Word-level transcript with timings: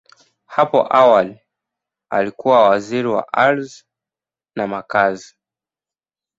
Hapo 0.45 0.87
awali, 0.95 1.39
alikuwa 2.09 2.69
Waziri 2.69 3.07
wa 3.07 3.33
Ardhi 3.33 3.73
na 4.55 4.67
Makazi. 4.67 5.35